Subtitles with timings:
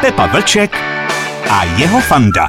[0.00, 0.76] Pepa Vlček
[1.50, 2.48] a jeho fanda.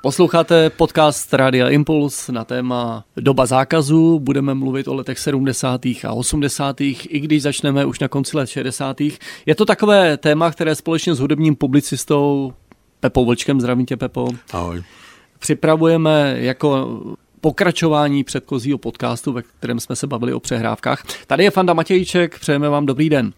[0.00, 4.18] Posloucháte podcast Rádia Impuls na téma doba zákazu.
[4.18, 5.86] Budeme mluvit o letech 70.
[5.86, 6.80] a 80.
[6.80, 9.00] i když začneme už na konci let 60.
[9.46, 12.52] Je to takové téma, které společně s hudebním publicistou
[13.00, 14.82] Pepou Vlčkem, zdravím tě Pepo, Ahoj.
[15.38, 17.00] připravujeme jako
[17.40, 21.04] pokračování předchozího podcastu, ve kterém jsme se bavili o přehrávkách.
[21.26, 23.32] Tady je Fanda Matějček, přejeme vám dobrý den.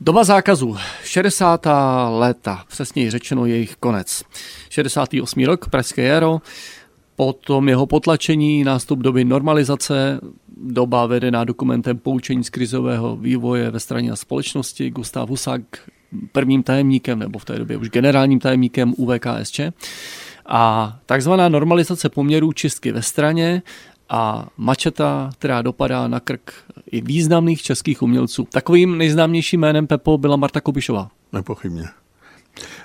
[0.00, 1.66] Doba zákazu, 60.
[2.10, 4.24] léta, přesněji řečeno jejich konec.
[4.70, 5.44] 68.
[5.44, 6.40] rok, Pražské jaro,
[7.16, 10.20] potom jeho potlačení, nástup doby normalizace,
[10.56, 15.60] doba vedená dokumentem poučení z krizového vývoje ve straně a společnosti, Gustav Husák
[16.32, 19.60] prvním tajemníkem, nebo v té době už generálním tajemníkem UVKSČ.
[20.46, 23.62] A takzvaná normalizace poměrů čistky ve straně
[24.08, 26.52] a mačeta, která dopadá na krk
[26.90, 28.48] i významných českých umělců.
[28.52, 31.08] Takovým nejznámějším jménem Pepo byla Marta Kubišová.
[31.32, 31.84] Nepochybně.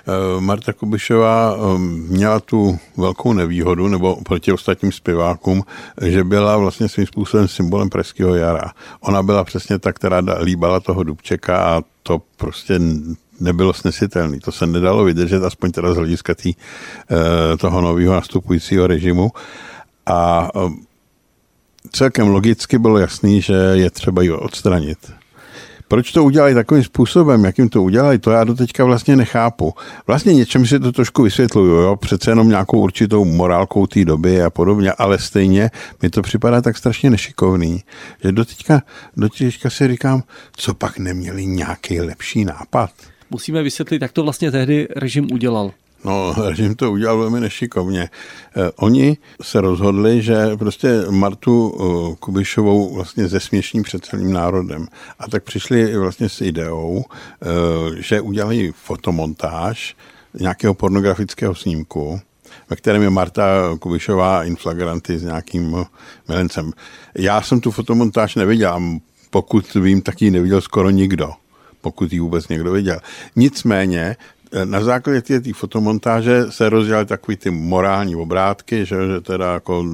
[0.08, 1.78] Eh, Marta Kubišová eh,
[2.08, 5.62] měla tu velkou nevýhodu, nebo proti ostatním zpěvákům,
[6.02, 8.72] že byla vlastně svým způsobem symbolem pražského jara.
[9.00, 12.80] Ona byla přesně ta, která líbala toho Dubčeka a to prostě
[13.40, 14.40] nebylo snesitelné.
[14.40, 19.30] To se nedalo vydržet, aspoň teda z hlediska tý, eh, toho nového nastupujícího režimu.
[20.06, 20.48] A
[21.92, 24.98] celkem logicky bylo jasný, že je třeba ji odstranit.
[25.90, 29.74] Proč to udělali takovým způsobem, jakým to udělali, to já do teďka vlastně nechápu.
[30.06, 31.96] Vlastně něčem si to trošku vysvětluju, jo?
[31.96, 35.70] přece jenom nějakou určitou morálkou té doby a podobně, ale stejně
[36.02, 37.82] mi to připadá tak strašně nešikovný,
[38.24, 38.82] že do teďka,
[39.16, 40.22] do teďka si říkám,
[40.56, 42.90] co pak neměli nějaký lepší nápad.
[43.30, 45.72] Musíme vysvětlit, jak to vlastně tehdy režim udělal.
[46.04, 48.02] No, režim to udělal velmi nešikovně.
[48.56, 54.88] Eh, oni se rozhodli, že prostě Martu eh, Kubišovou vlastně zesměšní před celým národem.
[55.18, 57.46] A tak přišli vlastně s ideou, eh,
[58.02, 59.96] že udělají fotomontáž
[60.40, 62.20] nějakého pornografického snímku,
[62.70, 65.84] ve kterém je Marta Kubišová in flagranti s nějakým
[66.28, 66.72] milencem.
[67.14, 68.80] Já jsem tu fotomontáž neviděl,
[69.30, 71.32] pokud vím, tak ji neviděl skoro nikdo
[71.80, 73.00] pokud ji vůbec někdo viděl.
[73.36, 74.16] Nicméně
[74.64, 79.84] na základě té, fotomontáže se rozdělaly takový ty morální obrátky, že, že teda jako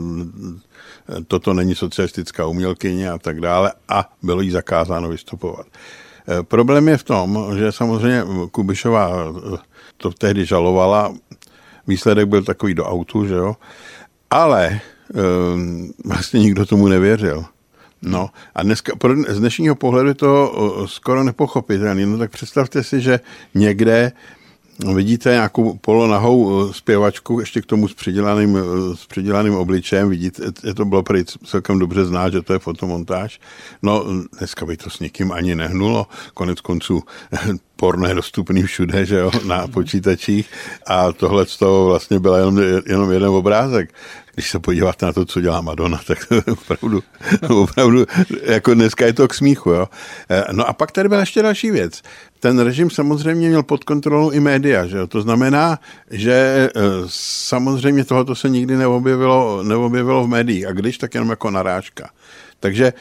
[1.28, 5.66] toto není socialistická umělkyně a tak dále a bylo jí zakázáno vystupovat.
[5.66, 9.10] E, problém je v tom, že samozřejmě Kubišová
[9.96, 11.14] to tehdy žalovala,
[11.86, 13.56] výsledek byl takový do autu, že jo,
[14.30, 14.80] ale e,
[16.04, 17.44] vlastně nikdo tomu nevěřil.
[18.02, 18.92] No a dneska,
[19.28, 20.52] z dnešního pohledu je to
[20.88, 22.06] skoro nepochopitelné.
[22.06, 23.20] No tak představte si, že
[23.54, 24.12] někde
[24.94, 30.42] Vidíte nějakou polonahou eh, zpěvačku, ještě k tomu s přidělaným, eh, s přidělaným obličejem, vidíte,
[30.76, 33.40] to bylo prý celkem dobře znát, že to je fotomontáž.
[33.82, 34.04] No,
[34.38, 37.02] dneska by to s nikým ani nehnulo, konec konců
[37.76, 40.50] porno je dostupný všude, že jo, na počítačích.
[40.86, 43.94] A tohle z toho vlastně byl jenom, jenom jeden obrázek
[44.36, 47.02] když se podíváte na to, co dělá Madonna, tak to je opravdu,
[47.48, 48.06] opravdu,
[48.42, 49.88] jako dneska je to k smíchu, jo.
[50.30, 52.02] Eh, no a pak tady byla ještě další věc.
[52.40, 55.06] Ten režim samozřejmě měl pod kontrolou i média, že jo?
[55.06, 55.78] To znamená,
[56.10, 56.32] že
[56.76, 62.10] eh, samozřejmě tohoto se nikdy neobjevilo, neobjevilo v médiích, a když, tak jenom jako narážka.
[62.60, 62.92] Takže e,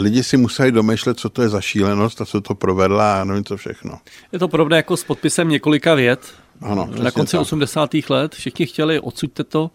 [0.00, 3.44] lidi si museli domýšlet, co to je za šílenost a co to provedla a nevím
[3.44, 3.98] co všechno.
[4.32, 6.20] Je to podobné jako s podpisem několika vět.
[6.60, 7.40] Ano, Na konci tak.
[7.40, 7.90] 80.
[8.08, 9.70] let všichni chtěli odsuďte to,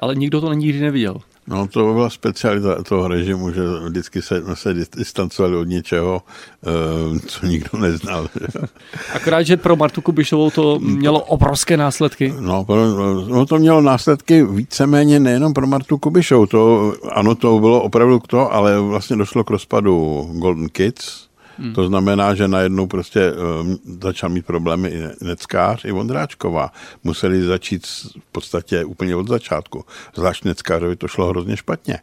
[0.00, 1.16] ale nikdo to nikdy neviděl.
[1.46, 6.22] No to byla specialita toho režimu, že vždycky se, se distancovali od něčeho,
[6.66, 8.28] eh, co nikdo neznal.
[9.14, 12.34] Akorát, že pro Martu Kubišovou to mělo obrovské následky.
[12.40, 12.66] No,
[13.28, 16.46] no to mělo následky víceméně nejenom pro Martu Kubišovou.
[16.46, 21.29] To, ano, to bylo opravdu to, ale vlastně došlo k rozpadu Golden Kids,
[21.60, 21.74] Hmm.
[21.74, 26.72] To znamená, že najednou prostě um, začal mít problémy i Neckář, i Vondráčková.
[27.04, 29.84] Museli začít v podstatě úplně od začátku.
[30.14, 31.98] Zvlášť Neckářovi to šlo hrozně špatně.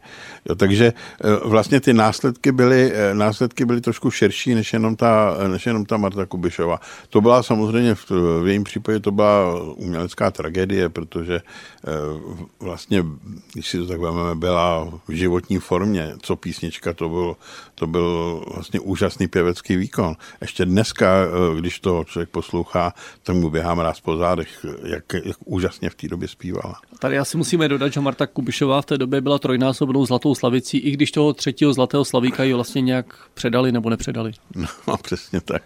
[0.48, 0.92] Jo, takže
[1.24, 5.84] uh, vlastně ty následky byly, uh, následky byly trošku širší, než jenom, ta, než jenom
[5.84, 6.80] ta Marta Kubišová.
[7.10, 8.10] To byla samozřejmě v,
[8.42, 13.04] v jejím případě to byla umělecká tragédie, protože uh, vlastně,
[13.52, 16.14] když si to tak vezmeme, byla v životní formě.
[16.22, 17.36] Co písnička, to byl,
[17.74, 20.16] to byl vlastně úžasný pěvec pěvecký výkon.
[20.40, 22.92] Ještě dneska, eh, když to člověk poslouchá,
[23.22, 26.74] tak mu běhá mráz po zádech, jak, jak úžasně v té době zpívala.
[26.98, 30.90] Tady asi musíme dodat, že Marta Kubišová v té době byla trojnásobnou zlatou slavicí, i
[30.90, 34.32] když toho třetího zlatého slavíka ji vlastně nějak předali nebo nepředali.
[34.88, 35.62] No, přesně tak.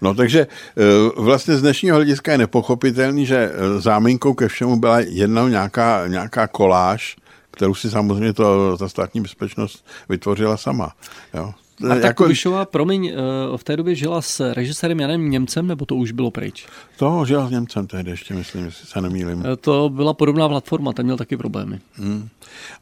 [0.00, 0.46] No takže
[0.76, 0.82] eh,
[1.16, 6.46] vlastně z dnešního hlediska je nepochopitelný, že eh, záminkou ke všemu byla jedna nějaká, nějaká
[6.46, 7.16] koláž,
[7.50, 10.92] kterou si samozřejmě to, ta státní bezpečnost vytvořila sama.
[11.34, 11.54] Jo.
[11.90, 12.24] A jako...
[12.24, 13.12] Kubišová, promiň, eh,
[13.56, 16.66] v té době žila s režisérem Janem Němcem, nebo to už bylo pryč?
[16.96, 19.44] To žila s Němcem tehdy ještě, myslím, jestli se nemýlím.
[19.52, 21.80] Eh, to byla podobná platforma, ten měl taky problémy.
[21.94, 22.28] Hmm.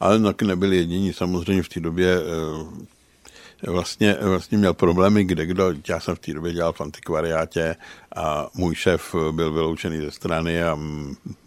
[0.00, 2.20] Ale nebyli jediní, samozřejmě v té době
[3.62, 5.73] vlastně, vlastně měl problémy kde kdo.
[5.88, 7.76] Já jsem v té době dělal v antikvariátě
[8.17, 10.79] a můj šéf byl vyloučený ze strany a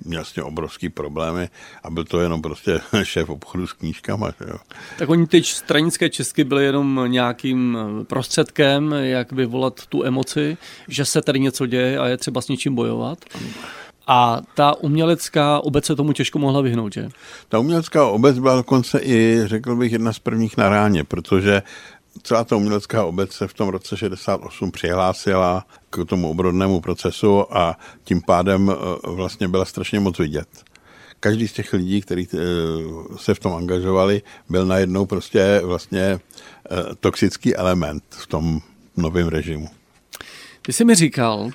[0.05, 1.49] měl s tím obrovský problémy
[1.83, 4.27] a byl to jenom prostě šéf obchodu s knížkama.
[4.47, 4.55] Jo.
[4.97, 7.77] Tak oni ty stranické česky byly jenom nějakým
[8.07, 10.57] prostředkem, jak vyvolat tu emoci,
[10.87, 13.25] že se tady něco děje a je třeba s něčím bojovat.
[14.11, 17.09] A ta umělecká obec se tomu těžko mohla vyhnout, že?
[17.49, 21.61] Ta umělecká obec byla dokonce i, řekl bych, jedna z prvních na ráně, protože
[22.23, 27.77] celá ta umělecká obec se v tom roce 68 přihlásila k tomu obrodnému procesu a
[28.03, 28.75] tím pádem eh,
[29.09, 30.47] vlastně byla strašně moc vidět.
[31.19, 32.37] Každý z těch lidí, kteří eh,
[33.17, 36.19] se v tom angažovali, byl najednou prostě vlastně eh,
[36.99, 38.59] toxický element v tom
[38.97, 39.67] novém režimu.
[40.61, 41.49] Ty jsi mi říkal,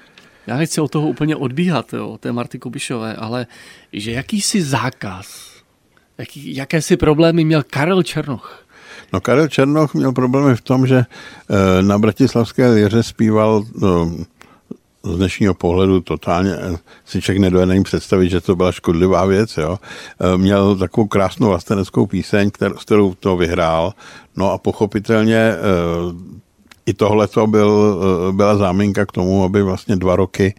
[0.46, 3.46] já nechci od toho úplně odbíhat, jo, té Marty Kubišové, ale
[3.92, 5.50] že jakýsi zákaz,
[6.18, 8.63] jaký, jaké si problémy měl Karel Černoch
[9.14, 14.10] No Karel Černoch měl problémy v tom, že eh, na Bratislavské liře zpíval no,
[15.02, 16.76] z dnešního pohledu totálně eh,
[17.06, 19.56] si člověk nedojde představit, že to byla škodlivá věc.
[19.56, 19.78] Jo.
[20.36, 23.94] Měl takovou krásnou vlasteneckou píseň, kterou, s kterou to vyhrál.
[24.36, 25.54] No a pochopitelně
[26.86, 28.00] i tohle to byl,
[28.32, 30.54] byla záminka k tomu, aby vlastně dva roky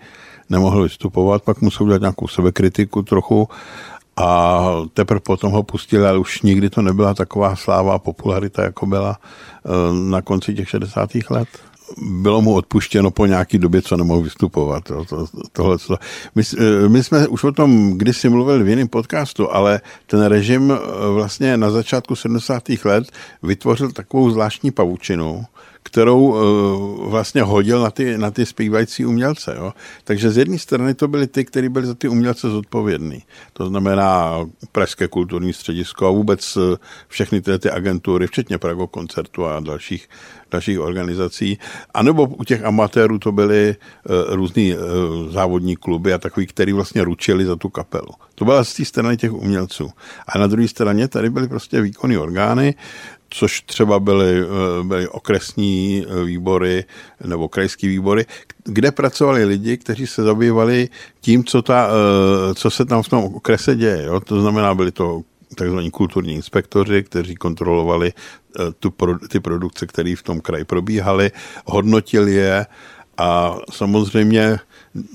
[0.49, 3.49] nemohl vystupovat, pak musel udělat nějakou sebekritiku trochu
[4.17, 4.63] a
[4.93, 9.19] teprve potom ho pustili, ale už nikdy to nebyla taková sláva a popularita, jako byla
[9.19, 9.69] eh,
[10.09, 11.09] na konci těch 60.
[11.29, 11.47] let
[11.97, 14.83] bylo mu odpuštěno po nějaký době, co nemohl vystupovat.
[14.83, 15.97] To, to, tohle, to.
[16.35, 20.71] My, eh, my jsme už o tom kdysi mluvili v jiném podcastu, ale ten režim
[20.71, 20.77] eh,
[21.09, 22.63] vlastně na začátku 70.
[22.85, 23.11] let
[23.43, 25.45] vytvořil takovou zvláštní pavučinu,
[25.95, 29.55] kterou uh, vlastně hodil na ty, na ty zpívající umělce.
[29.57, 29.73] Jo?
[30.03, 33.23] Takže z jedné strany to byly ty, kteří byli za ty umělce zodpovědní.
[33.53, 34.39] To znamená
[34.71, 36.75] Pražské kulturní středisko a vůbec uh,
[37.07, 40.09] všechny ty, ty agentury, včetně Prago koncertu a dalších,
[40.51, 41.59] dalších organizací.
[41.93, 44.75] A nebo u těch amatérů to byly uh, různý
[45.29, 48.11] závodní kluby a takový, který vlastně ručili za tu kapelu.
[48.35, 49.89] To byla z té strany těch umělců.
[50.27, 52.75] A na druhé straně tady byly prostě výkonné orgány,
[53.29, 56.85] což třeba byly, eh, byly okresní eh, výbory
[57.25, 58.25] nebo krajské výbory,
[58.63, 60.89] kde pracovali lidi, kteří se zabývali
[61.21, 64.03] tím, co, ta, eh, co se tam v tom okrese děje.
[64.03, 64.19] Jo?
[64.19, 65.21] To znamená, byli to
[65.55, 68.13] takzvaní kulturní inspektoři, kteří kontrolovali
[68.79, 68.93] tu,
[69.29, 71.31] ty produkce, které v tom kraji probíhaly,
[71.65, 72.65] hodnotili je
[73.17, 74.59] a samozřejmě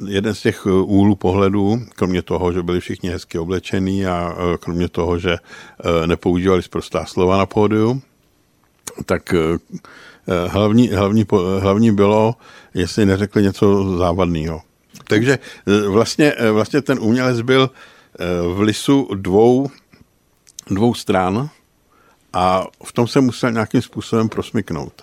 [0.09, 5.19] jeden z těch úhlů pohledu, kromě toho, že byli všichni hezky oblečení a kromě toho,
[5.19, 5.37] že
[6.06, 8.03] nepoužívali zprostá slova na pódiu,
[9.06, 9.59] tak eh,
[10.29, 11.27] eh, hlavní, hlavní,
[11.59, 12.35] hlavní bylo,
[12.75, 14.62] jestli neřekli něco závadného.
[15.09, 17.71] Takže eh, vlastně, vlastně ten umělec byl
[18.55, 19.71] v lisu dvou,
[20.71, 21.49] dvou stran
[22.33, 25.03] a v tom se musel nějakým způsobem prosmyknout.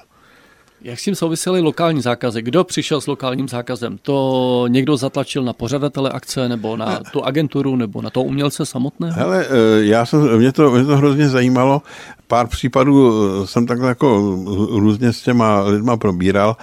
[0.81, 2.41] Jak s tím souvisely lokální zákazy?
[2.41, 3.97] Kdo přišel s lokálním zákazem?
[4.01, 9.13] To někdo zatlačil na pořadatele akce, nebo na tu agenturu, nebo na to umělce samotného?
[9.15, 9.45] Hele,
[9.79, 11.81] já jsem, mě to, mě to hrozně zajímalo
[12.27, 13.13] pár případů
[13.44, 14.38] eh, jsem takhle jako
[14.69, 16.57] různě s těma lidma probíral.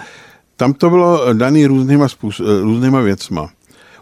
[0.55, 3.49] Tam to bylo daný různýma, způsob, eh, různýma věcma.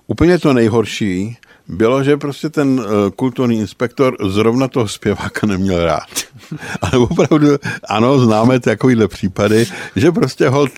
[0.07, 6.09] Úplně to nejhorší bylo, že prostě ten eh, kulturní inspektor zrovna toho zpěváka neměl rád.
[6.81, 7.47] Ale opravdu,
[7.89, 9.65] ano, známe takovýhle případy,
[9.95, 10.71] že prostě hold,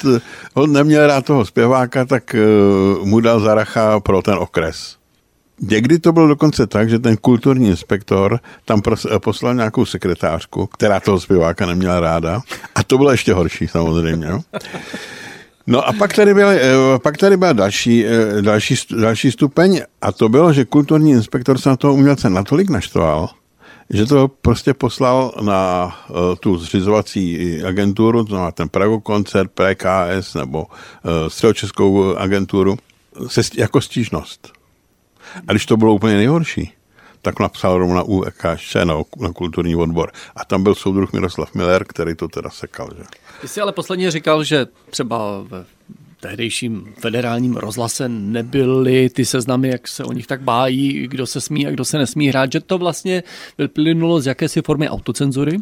[0.54, 2.36] hold neměl rád toho zpěváka, tak
[3.04, 4.96] mu dal zaracha pro ten okres.
[5.62, 8.82] Někdy to bylo dokonce tak, že ten kulturní inspektor tam
[9.20, 12.42] poslal nějakou sekretářku, která toho zpěváka neměla ráda.
[12.76, 14.28] A to bylo ještě horší samozřejmě.
[14.28, 14.42] No,
[15.68, 20.12] no a pak tady byl, eh, pak tady byl další, eh, další, další stupeň a
[20.12, 23.30] to bylo, že kulturní inspektor se na toho umělce natolik naštval,
[23.90, 30.34] že to prostě poslal na uh, tu zřizovací agenturu, to znamená ten Prago koncert, PKS
[30.34, 30.66] nebo
[31.28, 32.78] středočeskou agenturu,
[33.28, 34.52] se, jako stížnost.
[35.48, 36.74] A když to bylo úplně nejhorší,
[37.22, 40.12] tak napsal rovna UKŠ na, na kulturní odbor.
[40.36, 42.90] A tam byl soudruh Miroslav Miller, který to teda sekal.
[42.98, 43.04] Že?
[43.42, 45.66] Ty jsi ale posledně říkal, že třeba v
[46.20, 51.68] tehdejším federálním rozhlase nebyly ty seznamy, jak se o nich tak bájí, kdo se smí
[51.68, 53.24] a kdo se nesmí hrát, že to vlastně
[53.58, 55.58] vyplynulo z jakési formy autocenzury.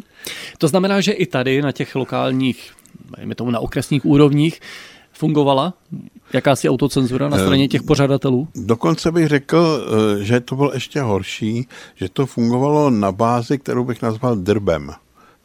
[0.58, 2.72] To znamená, že i tady na těch lokálních,
[3.16, 4.60] dejme tomu na okresních úrovních,
[5.12, 5.74] fungovala
[6.32, 8.48] jakási autocenzura na straně těch pořadatelů?
[8.54, 9.86] Dokonce bych řekl,
[10.20, 14.90] eh, že to bylo ještě horší, že to fungovalo na bázi, kterou bych nazval drbem.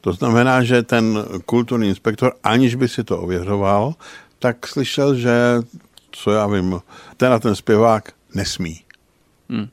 [0.02, 3.94] To znamená, že ten kulturní inspektor, aniž by si to ověřoval,
[4.40, 5.34] tak slyšel, že,
[6.12, 6.80] co já vím,
[7.18, 8.82] ten a ten zpěvák nesmí.
[9.50, 9.68] Hmm.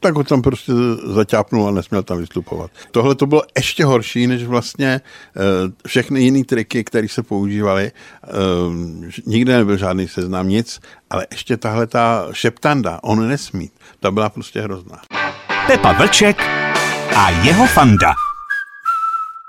[0.00, 0.72] Tak ho tam prostě
[1.04, 2.70] zaťápnul a nesměl tam vystupovat.
[2.90, 5.00] Tohle to bylo ještě horší, než vlastně
[5.36, 5.42] uh,
[5.86, 7.92] všechny jiné triky, které se používaly.
[8.66, 8.74] Uh,
[9.26, 13.70] nikde nebyl žádný seznam, nic, ale ještě tahle ta šeptanda, on nesmí,
[14.00, 15.00] ta byla prostě hrozná.
[15.66, 16.42] Pepa Vlček
[17.16, 18.14] a jeho fanda.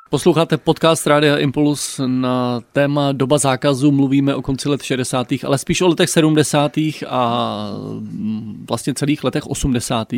[0.09, 3.91] Posloucháte podcast Rádia Impuls na téma doba zákazu.
[3.91, 5.27] Mluvíme o konci let 60.
[5.43, 6.77] ale spíš o letech 70.
[7.07, 7.69] a
[8.67, 10.13] vlastně celých letech 80.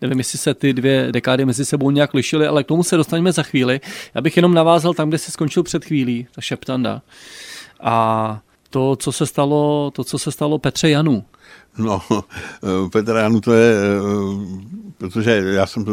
[0.00, 3.32] Nevím, jestli se ty dvě dekády mezi sebou nějak lišily, ale k tomu se dostaneme
[3.32, 3.80] za chvíli.
[4.14, 7.02] Já bych jenom navázal tam, kde jsi skončil před chvílí, ta šeptanda.
[7.80, 11.24] A to, co se stalo, to, co se stalo Petře Janu.
[11.78, 12.02] No,
[12.92, 13.74] Petra Janu to je,
[14.98, 15.84] protože já jsem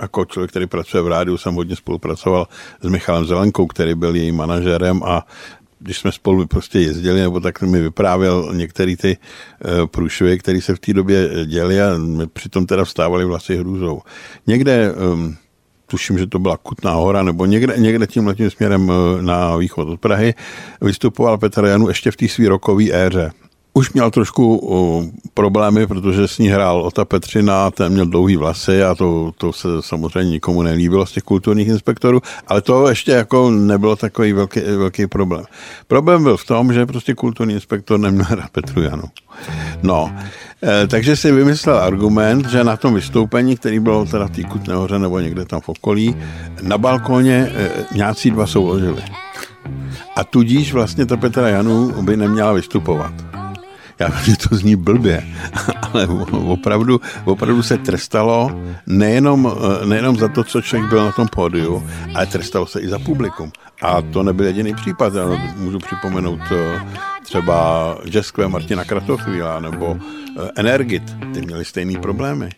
[0.00, 2.48] jako člověk, který pracuje v rádiu, jsem hodně spolupracoval
[2.82, 5.26] s Michalem Zelenkou, který byl jejím manažerem a
[5.78, 9.16] když jsme spolu prostě jezdili, nebo tak mi vyprávěl některé ty
[9.86, 11.90] průšvy, které se v té době děly a
[12.32, 14.02] přitom teda vstávali vlasy hrůzou.
[14.46, 15.36] Někde um,
[15.86, 20.00] tuším, že to byla Kutná hora, nebo někde, někde tím letím směrem na východ od
[20.00, 20.34] Prahy,
[20.80, 23.30] vystupoval Petr Janu ještě v té svý rokové éře.
[23.76, 25.04] Už měl trošku uh,
[25.34, 29.68] problémy, protože s ní hrál Ota Petřina, ten měl dlouhý vlasy a to, to se
[29.80, 35.06] samozřejmě nikomu nelíbilo z těch kulturních inspektorů, ale to ještě jako nebylo takový velký, velký
[35.06, 35.44] problém.
[35.86, 39.04] Problém byl v tom, že prostě kulturní inspektor neměl rád Petru Janu.
[39.82, 40.12] No,
[40.62, 44.74] e, takže si vymyslel argument, že na tom vystoupení, který bylo teda v té Kutné
[44.74, 46.16] hoře nebo někde tam v okolí,
[46.62, 49.02] na balkóně e, nějací dva souložili.
[50.16, 53.14] A tudíž vlastně ta Petra Janu by neměla vystupovat
[53.98, 55.24] já vím, že to zní blbě,
[55.82, 61.28] ale opravdu, opravdu se trestalo nejenom, eh, nejenom za to, co člověk byl na tom
[61.28, 63.52] pódiu, ale trestalo se i za publikum.
[63.82, 65.14] A to nebyl jediný případ.
[65.14, 65.24] Já
[65.56, 66.80] můžu připomenout eh,
[67.22, 71.16] třeba jazzkové Martina Kratochvíla nebo eh, Energit.
[71.34, 72.50] Ty měli stejný problémy.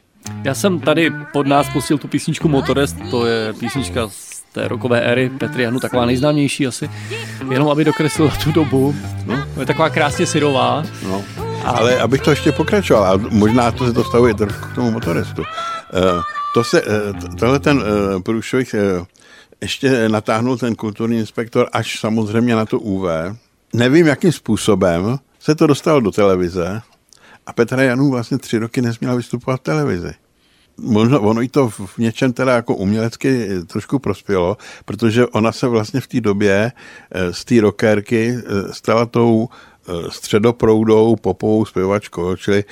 [0.44, 5.00] Já jsem tady pod nás pustil tu písničku Motorest, to je písnička z té rokové
[5.00, 6.90] éry Petry Janu, taková nejznámější asi,
[7.50, 8.94] jenom aby dokreslil tu dobu.
[9.26, 9.45] No.
[9.60, 10.84] Je taková krásně syrová.
[11.02, 11.24] No.
[11.64, 15.42] Ale abych to ještě pokračoval, a možná to se dostavuje trošku k tomu motorestu.
[15.42, 16.22] Uh,
[16.54, 18.74] to se, uh, tohle ten uh, průšvih
[19.60, 23.04] ještě natáhnul ten kulturní inspektor až samozřejmě na to UV.
[23.74, 26.82] Nevím, jakým způsobem se to dostalo do televize
[27.46, 30.12] a Petra Janů vlastně tři roky nesměla vystupovat v televizi
[30.78, 36.00] možná ono i to v něčem teda jako umělecky trošku prospělo, protože ona se vlastně
[36.00, 36.72] v té době
[37.10, 42.64] eh, z té rockérky eh, stala tou eh, středoproudou popovou zpěvačkou, čili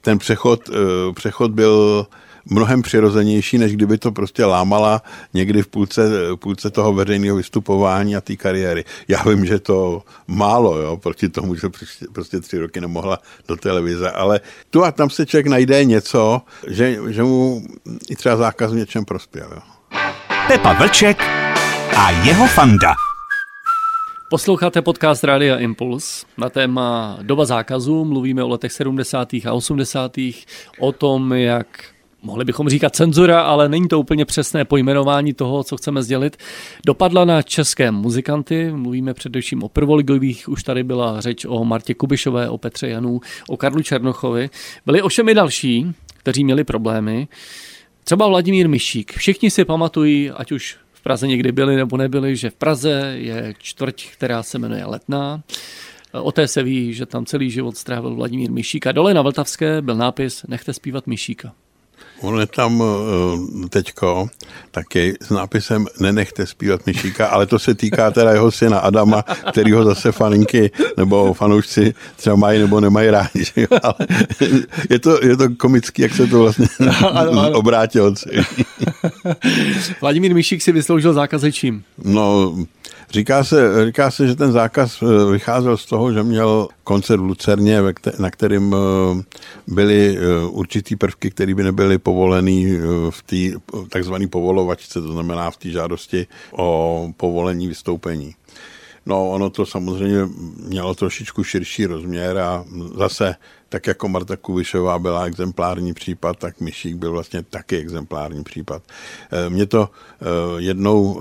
[0.00, 0.70] ten přechod,
[1.14, 2.06] přechod byl
[2.50, 5.02] mnohem přirozenější, než kdyby to prostě lámala
[5.34, 8.84] někdy v půlce, půlce toho veřejného vystupování a té kariéry.
[9.08, 13.56] Já vím, že to málo, jo, proti tomu, že prostě, prostě tři roky nemohla do
[13.56, 17.62] televize, ale tu a tam se člověk najde něco, že, že mu
[18.10, 19.48] i třeba zákaz v něčem prospěl.
[19.54, 19.62] Jo.
[20.46, 21.22] Pepa Vlček
[21.96, 22.94] a jeho fanda.
[24.30, 28.04] Posloucháte podcast Rádia Impuls na téma doba zákazu.
[28.04, 29.34] Mluvíme o letech 70.
[29.34, 30.12] a 80.
[30.80, 31.66] o tom, jak
[32.22, 36.36] mohli bychom říkat cenzura, ale není to úplně přesné pojmenování toho, co chceme sdělit,
[36.86, 38.70] dopadla na české muzikanty.
[38.72, 43.56] Mluvíme především o prvoligových, už tady byla řeč o Martě Kubišové, o Petře Janu, o
[43.56, 44.50] Karlu Černochovi.
[44.86, 47.28] Byli ovšem i další, kteří měli problémy.
[48.04, 49.12] Třeba Vladimír Myšík.
[49.12, 53.54] Všichni si pamatují, ať už v Praze někdy byli nebo nebyli, že v Praze je
[53.58, 55.42] čtvrť, která se jmenuje Letná.
[56.12, 59.82] O té se ví, že tam celý život strávil Vladimír Myšík a dole na Vltavské
[59.82, 61.52] byl nápis Nechte zpívat Myšíka.
[62.20, 62.86] On je tam uh,
[63.68, 64.28] teďko
[64.70, 69.72] taky s nápisem Nenechte zpívat Myšíka, ale to se týká teda jeho syna Adama, který
[69.72, 73.44] ho zase faninky nebo fanoušci třeba mají nebo nemají rádi.
[73.44, 73.66] Že?
[73.82, 73.94] Ale
[74.90, 76.66] je to, je to komický, jak se to vlastně
[77.12, 77.50] ano, ano.
[77.50, 78.14] obrátilo.
[80.00, 81.84] Vladimír Myšík si vysloužil zákaz čím?
[82.04, 82.56] No,
[83.16, 87.24] Říká se, říká se, že ten zákaz eh, vycházel z toho, že měl koncert v
[87.24, 87.82] Lucerně,
[88.18, 89.22] na kterým eh,
[89.66, 92.78] byly eh, určitý prvky, které by nebyly povolený
[93.10, 93.58] v té
[93.88, 98.34] takzvané povolovačce, to znamená v té žádosti o povolení vystoupení.
[99.06, 100.28] No, ono to samozřejmě
[100.66, 102.64] mělo trošičku širší rozměr a
[102.98, 103.34] zase,
[103.68, 108.82] tak jako Marta Kuvišová byla exemplární případ, tak Myšík byl vlastně taky exemplární případ.
[109.48, 109.90] Mě to
[110.58, 111.20] jednou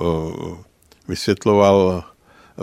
[1.07, 2.03] vysvětloval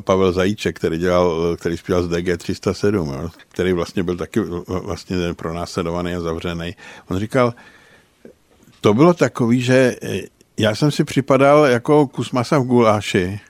[0.05, 5.17] Pavel Zajíček, který, dělal, který zpíval z DG 307, jo, který vlastně byl taky vlastně
[5.35, 6.77] pronásledovaný a zavřený.
[7.09, 7.55] On říkal,
[8.81, 9.97] to bylo takový, že
[10.59, 13.41] Já jsem si připadal jako kus masa v guláši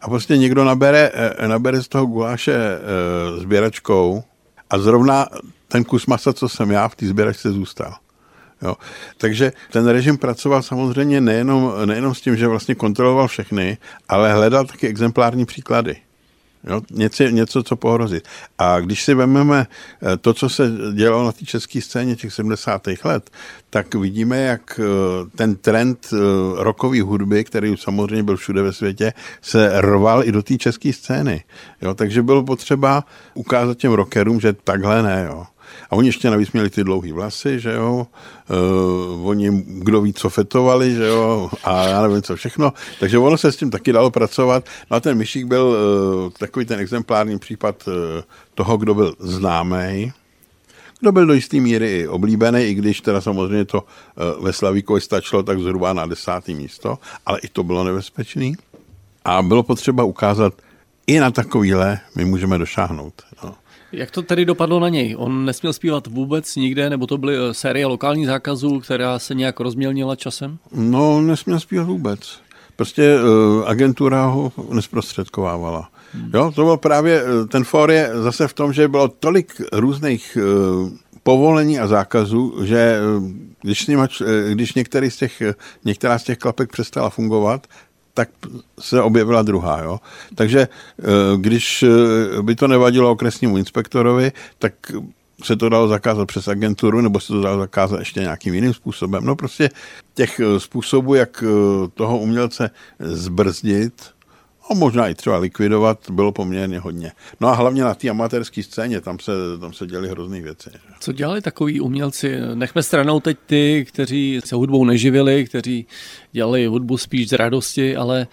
[0.00, 4.22] a prostě někdo nabere, eh, nabere z toho guláše e, sběračkou
[4.70, 5.26] a zrovna
[5.68, 7.94] ten kus masa, co jsem já, v té sběračce zůstal.
[8.62, 8.76] Jo.
[9.16, 14.64] Takže ten režim pracoval samozřejmě nejenom, nejenom s tím, že vlastně kontroloval všechny, ale hledal
[14.64, 15.96] taky exemplární příklady.
[16.64, 18.28] Jo, něco, něco, co pohrozit.
[18.58, 19.66] A když si vezmeme
[20.02, 22.82] eh, to, co se dělalo na té české scéně těch 70.
[23.04, 23.30] let,
[23.70, 24.84] tak vidíme, jak eh,
[25.36, 26.16] ten trend eh,
[26.56, 29.12] rokové hudby, který samozřejmě byl všude ve světě,
[29.42, 31.44] se rval i do té české scény.
[31.82, 35.26] Jo, takže bylo potřeba ukázat těm rockerům, že takhle ne.
[35.28, 35.46] Jo.
[35.90, 38.06] A oni ještě navíc měli ty dlouhé vlasy, že jo,
[39.16, 42.72] uh, oni kdo ví, co fetovali, že jo, a já nevím, co všechno.
[43.00, 44.64] Takže ono se s tím taky dalo pracovat.
[44.90, 47.94] No a ten myšík byl uh, takový ten exemplární případ uh,
[48.54, 50.12] toho, kdo byl známý,
[51.00, 53.84] kdo byl do jisté míry i oblíbený, i když teda samozřejmě to
[54.40, 58.56] ve Slavíkovi stačilo tak zhruba na desátý místo, ale i to bylo nebezpečný.
[59.24, 60.54] A bylo potřeba ukázat,
[61.06, 63.14] i na takovýhle my můžeme došáhnout.
[63.44, 63.54] No.
[63.92, 65.16] Jak to tedy dopadlo na něj?
[65.18, 69.60] On nesměl zpívat vůbec nikde, nebo to byly eh, série lokální zákazů, která se nějak
[69.60, 70.58] rozmělnila časem?
[70.72, 72.40] No, nesměl zpívat vůbec.
[72.76, 75.90] Prostě uh, agentura ho nesprostředkovávala.
[76.14, 76.30] Hmm.
[76.34, 80.38] Jo, to byl právě, eh, ten for je zase v tom, že bylo tolik různých
[80.40, 80.90] uh,
[81.22, 82.98] povolení a zákazů, že
[83.62, 84.08] když, nima,
[84.52, 85.42] když některý z těch,
[85.84, 87.66] některá z těch klapek přestala fungovat,
[88.14, 88.28] tak
[88.80, 89.80] se objevila druhá.
[89.82, 90.00] Jo?
[90.34, 91.04] Takže eh,
[91.36, 94.72] když eh, by to nevadilo okresnímu inspektorovi, tak
[95.44, 99.24] se to dalo zakázat přes agenturu, nebo se to dalo zakázat ještě nějakým jiným způsobem.
[99.24, 99.70] No prostě
[100.14, 101.44] těch eh, způsobů, jak
[101.94, 103.94] toho umělce zbrzdit,
[104.70, 107.12] a možná i třeba likvidovat, bylo poměrně hodně.
[107.40, 110.70] No a hlavně na té amatérské scéně, tam se, tam se děly hrozný věci.
[111.00, 112.36] Co dělali takový umělci?
[112.54, 115.86] Nechme stranou teď ty, kteří se hudbou neživili, kteří
[116.32, 118.26] dělali hudbu spíš z radosti, ale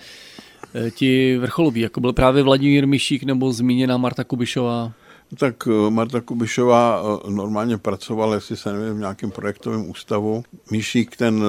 [0.74, 4.94] eh, ti vrcholoví, jako byl právě Vladimír Mišík nebo zmíněná Marta Kubišová.
[5.40, 10.44] Tak eh, Marta Kubišová eh, normálně pracovala, jestli se nevím, v nějakém projektovém ústavu.
[10.72, 11.44] Míšík ten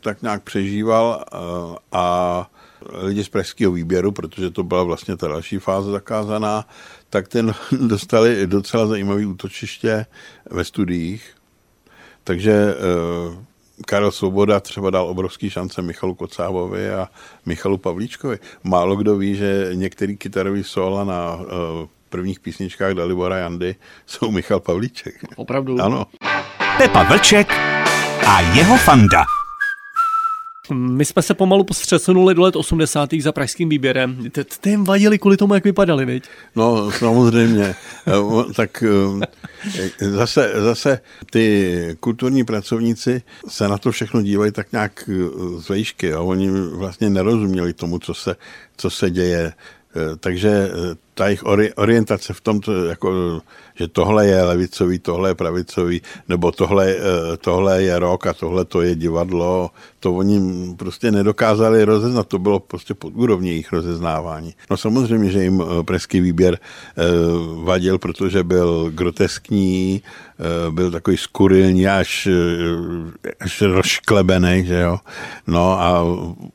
[0.00, 1.24] tak nějak přežíval
[1.92, 2.50] a
[2.92, 6.66] lidi z pražského výběru, protože to byla vlastně ta další fáze zakázaná,
[7.10, 7.54] tak ten
[7.86, 10.06] dostali docela zajímavý útočiště
[10.50, 11.34] ve studiích.
[12.24, 13.44] Takže eh,
[13.86, 17.08] Karel Svoboda třeba dal obrovský šance Michalu Kocávovi a
[17.46, 18.38] Michalu Pavlíčkovi.
[18.64, 21.38] Málo kdo ví, že některý kytarový sola na
[22.12, 23.74] prvních písničkách Dalibora Jandy
[24.06, 25.14] jsou Michal Pavlíček.
[25.36, 25.80] Opravdu?
[25.80, 26.06] Ano.
[26.76, 27.52] Pepa Vlček
[28.26, 29.24] a jeho fanda.
[30.72, 33.10] My jsme se pomalu přesunuli do let 80.
[33.20, 34.30] za pražským výběrem.
[34.60, 36.24] Ty jim vadili kvůli tomu, jak vypadali, viď?
[36.56, 37.74] No, samozřejmě.
[38.08, 38.84] Eh, tak
[40.00, 45.12] eh, zase, zase ty kulturní pracovníci se na to všechno dívají tak nějak eh,
[45.60, 46.12] z vejšky.
[46.12, 48.36] A oni vlastně nerozuměli tomu, co se,
[48.76, 49.52] co se děje.
[50.20, 50.70] Takže
[51.14, 51.44] ta jejich
[51.76, 53.40] orientace v tom, jako,
[53.74, 58.64] že tohle je levicový, tohle je pravicový, nebo tohle, eh, tohle je rok a tohle
[58.64, 59.70] to je divadlo,
[60.00, 60.40] to oni
[60.76, 64.54] prostě nedokázali rozeznat, to bylo prostě pod úrovní jejich rozeznávání.
[64.70, 67.02] No samozřejmě, že jim eh, preský výběr eh,
[67.64, 70.02] vadil, protože byl groteskní,
[70.70, 72.28] byl takový skurilní, až,
[73.40, 74.98] až rozšklebený, že jo.
[75.46, 76.02] No a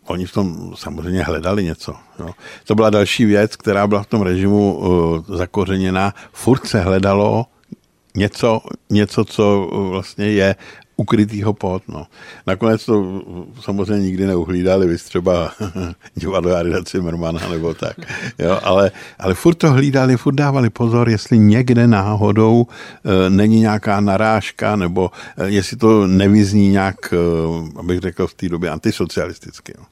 [0.07, 1.95] oni v tom samozřejmě hledali něco.
[2.19, 2.29] Jo.
[2.65, 7.45] To byla další věc, která byla v tom režimu režimu uh, zakořeněná, furt se hledalo
[8.15, 10.55] něco, něco, co vlastně je
[10.97, 11.83] ukrytýho pot.
[11.87, 12.07] No.
[12.47, 13.21] Nakonec to
[13.61, 15.51] samozřejmě nikdy neuhlídali, vy třeba
[16.15, 17.97] divadlo Jarida Cimmermana nebo tak.
[18.39, 23.99] Jo, ale, ale furt to hlídali, furt dávali pozor, jestli někde náhodou e, není nějaká
[23.99, 27.17] narážka, nebo e, jestli to nevyzní nějak, e,
[27.79, 29.73] abych řekl v té době, antisocialisticky.
[29.77, 29.83] Jo.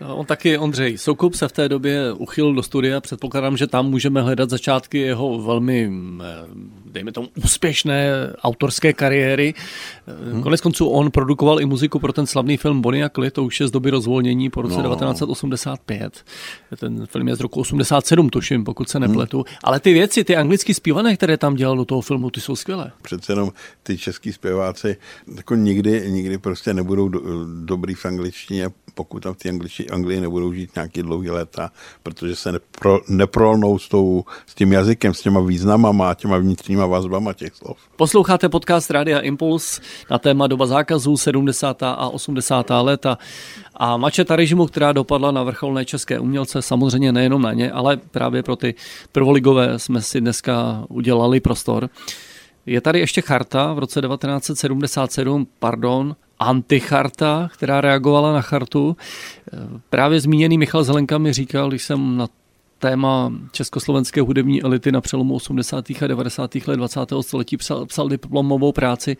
[0.00, 4.22] On taky, Ondřej, Soukup se v té době uchyl do studia, předpokládám, že tam můžeme
[4.22, 6.24] hledat začátky jeho velmi, eh,
[6.86, 8.10] dejme tomu, úspěšné
[8.42, 9.54] autorské kariéry.
[10.32, 10.42] Hmm.
[10.42, 13.60] Konec konců on produkoval i muziku pro ten slavný film Bonnie a Clyde, to už
[13.60, 14.82] je z doby rozvolnění po roce no.
[14.82, 16.24] 1985.
[16.80, 19.36] Ten film je z roku 87, tuším, pokud se nepletu.
[19.36, 19.56] Hmm.
[19.64, 22.92] Ale ty věci, ty anglicky zpívané, které tam dělal do toho filmu, ty jsou skvělé.
[23.02, 24.96] Přece jenom ty český zpěváci
[25.36, 27.20] jako nikdy, nikdy prostě nebudou do,
[27.64, 31.70] dobrý v angličtině, pokud tam v té angličtině Anglii nebudou žít nějaký dlouhý léta,
[32.02, 37.32] protože se nepro, neprolnou s, tou, s tím jazykem, s těma významama těma vnitřníma vazbama
[37.32, 37.78] těch slov.
[37.96, 41.82] Posloucháte podcast Rádia Impuls na téma doba zákazů 70.
[41.82, 42.70] a 80.
[42.82, 43.18] léta
[43.74, 48.42] a mačeta režimu, která dopadla na vrcholné české umělce, samozřejmě nejenom na ně, ale právě
[48.42, 48.74] pro ty
[49.12, 51.90] prvoligové jsme si dneska udělali prostor.
[52.66, 58.96] Je tady ještě charta v roce 1977, pardon, anticharta, která reagovala na chartu.
[59.90, 62.28] Právě zmíněný Michal Zelenka mi říkal, když jsem na
[62.78, 65.84] téma československé hudební elity na přelomu 80.
[65.90, 66.54] a 90.
[66.54, 67.00] let 20.
[67.20, 69.16] století psal, psal diplomovou práci.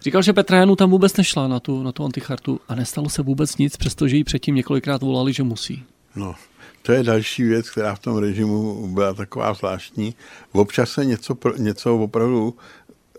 [0.00, 3.22] Říkal, že Petra Janu tam vůbec nešla na tu, na tu antichartu a nestalo se
[3.22, 5.84] vůbec nic, přestože jí předtím několikrát volali, že musí.
[6.16, 6.34] No,
[6.82, 10.14] to je další věc, která v tom režimu byla taková zvláštní.
[10.52, 12.54] Občas se něco, něco opravdu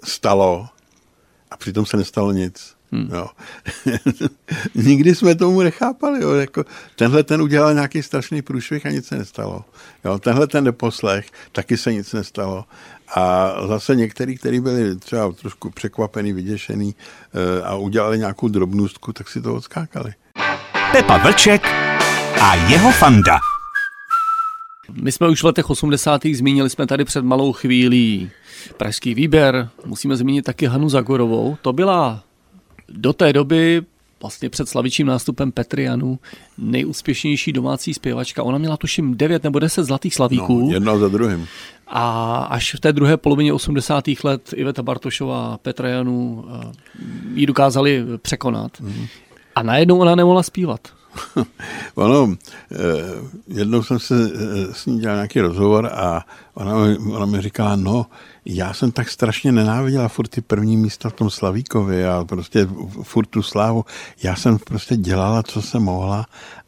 [0.03, 0.67] stalo
[1.53, 2.75] a přitom se nestalo nic.
[2.91, 3.09] Hmm.
[3.13, 3.27] Jo.
[4.75, 6.23] Nikdy jsme tomu nechápali.
[6.23, 6.31] Jo.
[6.31, 6.63] Jako,
[6.95, 9.65] tenhle ten udělal nějaký strašný průšvih a nic se nestalo.
[10.05, 10.19] Jo.
[10.19, 12.65] Tenhle ten neposlech, taky se nic nestalo.
[13.15, 16.95] A zase některý, kteří byli třeba trošku překvapený, vyděšený
[17.33, 20.13] e, a udělali nějakou drobnůstku, tak si to odskákali.
[20.91, 21.67] Pepa Vlček
[22.41, 23.52] a jeho fanda.
[24.91, 26.25] My jsme už v letech 80.
[26.25, 28.29] zmínili jsme tady před malou chvílí
[28.77, 29.69] pražský výběr.
[29.85, 31.57] Musíme zmínit taky Hanu Zagorovou.
[31.61, 32.23] To byla
[32.89, 33.81] do té doby
[34.21, 36.19] vlastně před slavičím nástupem Petrianu
[36.57, 38.43] nejúspěšnější domácí zpěvačka.
[38.43, 40.67] Ona měla tuším 9 nebo 10 zlatých slavíků.
[40.67, 41.47] No, jedno za druhým.
[41.87, 44.03] A až v té druhé polovině 80.
[44.23, 46.71] let Iveta Bartošová, Petra Janu eh,
[47.33, 48.71] ji dokázali překonat.
[48.79, 49.05] Mm.
[49.55, 50.81] A najednou ona nemohla zpívat.
[51.95, 52.35] ono,
[52.71, 52.77] eh,
[53.47, 56.73] jednou jsem se eh, s ní dělal nějaký rozhovor a ona,
[57.11, 58.05] ona mi říkala, no,
[58.45, 62.67] já jsem tak strašně nenáviděla furt ty první místa v tom Slavíkovi a prostě
[63.03, 63.85] furt tu slávu.
[64.23, 66.25] Já jsem prostě dělala, co jsem mohla,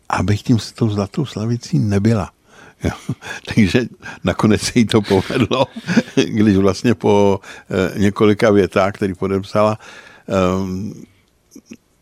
[0.10, 2.31] abych tím s tou zlatou slavicí nebyla.
[3.55, 3.86] Takže
[4.23, 5.65] nakonec se jí to povedlo,
[6.15, 7.39] když vlastně po
[7.95, 9.79] e, několika větách, který podepsala,
[10.29, 10.34] e,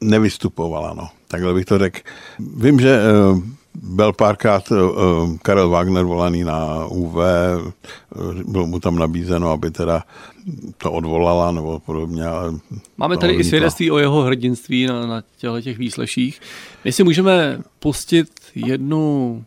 [0.01, 0.93] nevystupovala.
[0.93, 1.09] No.
[1.33, 1.99] Takhle bych to řekl.
[2.57, 3.01] Vím, že e,
[3.75, 7.15] byl párkrát uh, Karel Wagner volaný na UV,
[8.47, 10.03] bylo mu tam nabízeno, aby teda
[10.77, 12.25] to odvolala nebo podobně.
[12.25, 12.53] Ale
[12.97, 16.41] Máme tady i svědectví o jeho hrdinství na, na těchto těch výsleších.
[16.85, 19.43] My si můžeme pustit jednu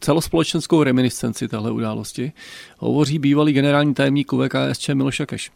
[0.00, 2.32] celospolečenskou reminiscenci téhle události.
[2.78, 5.50] Hovoří bývalý generální tajemník VKSČ Miloš Jakeš.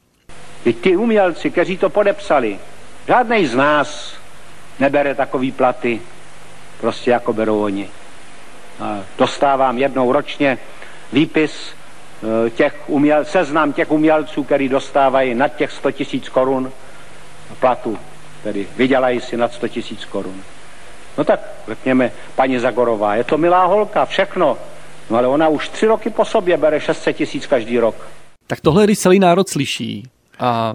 [0.65, 2.59] I ty umělci, kteří to podepsali,
[3.07, 4.22] žádný z nás
[4.81, 6.01] nebere takový platy,
[6.81, 7.89] prostě jako berou oni.
[9.19, 10.59] Dostávám jednou ročně
[11.13, 11.53] výpis
[12.47, 16.73] e, těch uměl, seznam těch umělců, který dostávají nad těch 100 tisíc korun
[17.61, 17.99] platu,
[18.43, 20.43] tedy vydělají si nad 100 tisíc korun.
[21.19, 24.59] No tak řekněme, paní Zagorová, je to milá holka, všechno,
[25.11, 28.07] no ale ona už tři roky po sobě bere 600 tisíc každý rok.
[28.47, 30.75] Tak tohle, když celý národ slyší, a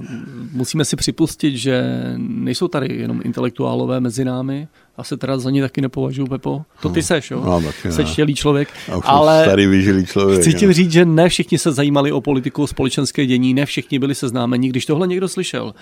[0.51, 1.83] musíme si připustit, že
[2.17, 4.67] nejsou tady jenom intelektuálové mezi námi,
[4.97, 6.61] a se teda za ně taky nepovažuji, Pepo.
[6.81, 7.41] To ty no, seš, jo?
[7.45, 8.69] No, taky Sečtělý člověk.
[9.03, 10.41] Ale starý vyžilý člověk.
[10.41, 14.15] Chci ti říct, že ne všichni se zajímali o politiku, společenské dění, ne všichni byli
[14.15, 14.69] seznámeni.
[14.69, 15.73] Když tohle někdo slyšel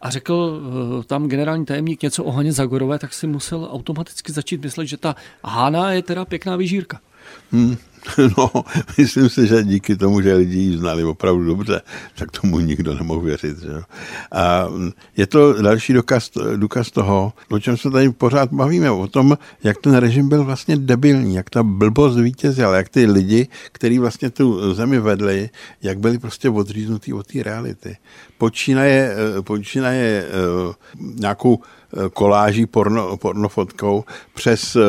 [0.00, 0.60] a řekl
[1.00, 4.96] eh, tam generální tajemník něco o Haně Zagorové, tak si musel automaticky začít myslet, že
[4.96, 7.00] ta Hána je teda pěkná vyžírka.
[7.52, 7.76] Hmm.
[8.38, 8.50] No,
[8.98, 11.80] myslím si, že díky tomu, že lidi ji znali opravdu dobře,
[12.18, 13.58] tak tomu nikdo nemohl věřit.
[13.58, 13.80] Že?
[14.32, 14.68] A
[15.16, 19.78] je to další důkaz, důkaz toho, o čem se tady pořád bavíme, o tom, jak
[19.78, 24.74] ten režim byl vlastně debilní, jak ta blbost vítězila, jak ty lidi, kteří vlastně tu
[24.74, 25.50] zemi vedli,
[25.82, 27.96] jak byli prostě odříznutí od té reality.
[28.38, 30.74] Počínaje, počínaje eh,
[31.14, 31.58] nějakou
[32.12, 34.80] koláží porno, pornofotkou přes eh,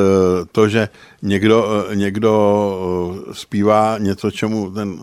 [0.51, 0.89] to, že
[1.21, 2.33] někdo, eh, někdo
[3.29, 4.99] eh, zpívá něco, čemu ten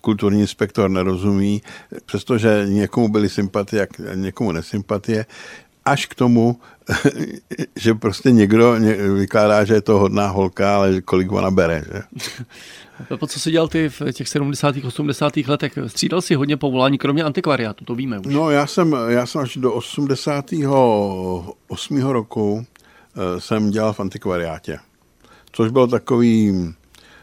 [0.00, 1.62] kulturní inspektor nerozumí,
[2.06, 5.26] přestože někomu byly sympatie a někomu nesympatie,
[5.86, 6.60] až k tomu,
[7.76, 8.76] že prostě někdo
[9.14, 11.84] vykládá, že je to hodná holka, ale kolik ona bere.
[11.92, 12.02] Že?
[13.08, 14.74] Pepo, co jsi dělal ty v těch 70.
[14.84, 15.36] 80.
[15.36, 15.78] letech?
[15.86, 18.34] Střídal si hodně povolání, kromě antikvariátu, to víme už.
[18.34, 22.02] No, já jsem, já jsem až do 88.
[22.02, 24.78] roku eh, jsem dělal v antikvariátě,
[25.52, 26.54] což bylo takový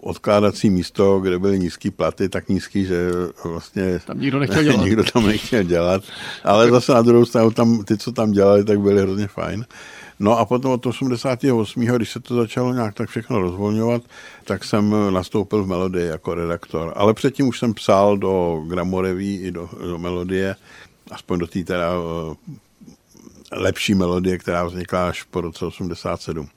[0.03, 3.09] odkládací místo, kde byly nízké platy, tak nízký, že
[3.43, 4.83] vlastně tam nikdo nechtěl dělat.
[4.83, 6.03] nikdo tam nechtěl dělat.
[6.43, 9.65] Ale zase na druhou stranu tam, ty, co tam dělali, tak byli hrozně fajn.
[10.19, 11.83] No a potom od 88.
[11.83, 14.01] když se to začalo nějak tak všechno rozvolňovat,
[14.43, 16.93] tak jsem nastoupil v Melodii jako redaktor.
[16.95, 20.55] Ale předtím už jsem psal do Gramoreví i do, do Melodie,
[21.11, 22.35] aspoň do té teda uh,
[23.51, 26.47] lepší melodie, která vznikla až po roce 87.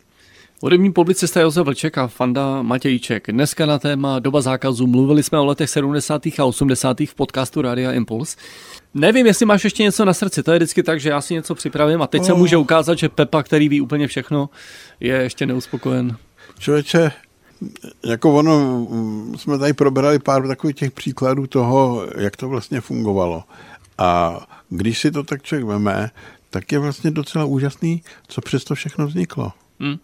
[0.62, 3.26] Hudební publicista Josef Vlček a Fanda Matějček.
[3.30, 6.26] Dneska na téma doba zákazu mluvili jsme o letech 70.
[6.38, 7.00] a 80.
[7.00, 8.36] v podcastu Radia Impuls.
[8.94, 11.54] Nevím, jestli máš ještě něco na srdci, to je vždycky tak, že já si něco
[11.54, 12.26] připravím a teď oh.
[12.26, 14.50] se může ukázat, že Pepa, který ví úplně všechno,
[15.00, 16.16] je ještě neuspokojen.
[16.58, 17.12] Člověče,
[18.04, 18.86] jako ono,
[19.36, 23.44] jsme tady probrali pár takových těch příkladů toho, jak to vlastně fungovalo.
[23.98, 26.10] A když si to tak člověk veme,
[26.50, 29.52] tak je vlastně docela úžasný, co přes to všechno vzniklo.
[29.80, 29.96] Hmm.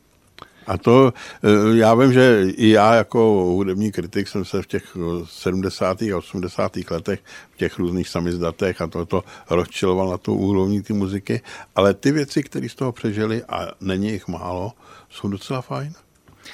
[0.67, 3.19] A to, eh, já vím, že i já jako
[3.57, 6.13] hudební kritik jsem se v těch 70.
[6.13, 6.91] a 80.
[6.91, 7.21] letech
[7.51, 11.41] v těch různých samizdatech a toto rozčiloval na tu úrovni ty muziky,
[11.75, 14.73] ale ty věci, které z toho přežili, a není jich málo,
[15.11, 15.93] jsou docela fajn.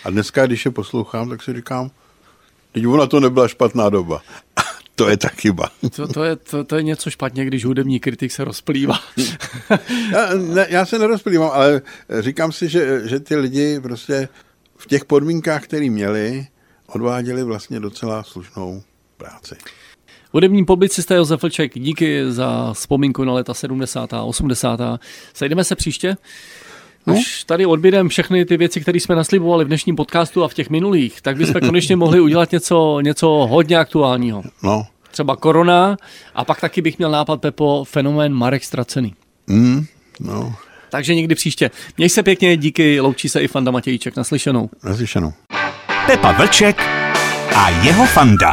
[0.05, 1.91] A dneska, když je poslouchám, tak si říkám,
[2.73, 4.21] teď ona to nebyla špatná doba.
[4.99, 5.71] To je ta chyba.
[5.97, 8.99] To, to, je, to, to je něco špatně, když hudební kritik se rozplývá.
[10.13, 11.83] já, ne, já se nerozplývám, ale
[12.21, 14.29] říkám si, že, že ty lidi prostě
[14.77, 16.47] v těch podmínkách, které měli,
[16.87, 18.83] odváděli vlastně docela slušnou
[19.17, 19.55] práci.
[20.33, 24.13] Hudební publicista Josef Vlček, díky za vzpomínku na leta 70.
[24.13, 24.81] a 80.
[25.35, 26.17] Sejdeme se příště?
[27.09, 27.15] No?
[27.15, 30.71] Až tady odbědem všechny ty věci, které jsme naslibovali v dnešním podcastu a v těch
[30.71, 34.43] minulých, tak bychom konečně mohli udělat něco, něco hodně aktuálního.
[34.63, 34.87] No.
[35.11, 35.97] Třeba korona
[36.35, 39.15] a pak taky bych měl nápad, Pepo, fenomén Marek Stracený.
[39.47, 39.85] Mm,
[40.21, 40.55] no.
[40.91, 41.71] Takže někdy příště.
[41.97, 44.17] Měj se pěkně, díky, loučí se i Fanda Matějíček.
[44.17, 44.71] Naslyšenou.
[44.85, 45.33] Naslyšenou.
[46.07, 46.83] Pepa Vlček
[47.57, 48.53] a jeho Fanda.